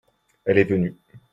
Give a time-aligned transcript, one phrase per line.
[0.45, 0.97] elle est venue.